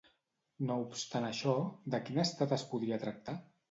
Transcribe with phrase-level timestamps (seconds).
[0.69, 1.55] No obstant això,
[1.97, 3.43] de quin estat es podria tractar?